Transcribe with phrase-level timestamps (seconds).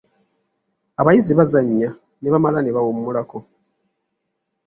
[1.01, 1.89] Abayizi bazannya
[2.19, 3.37] ne bamala ne bawummulako.